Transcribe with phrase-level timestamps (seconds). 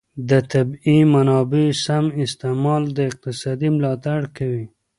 [0.29, 4.65] د طبیعي منابعو سم استعمال د اقتصاد ملاتړ کوي.